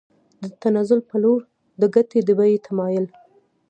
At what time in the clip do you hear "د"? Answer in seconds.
0.41-0.43, 1.81-1.83, 2.27-2.29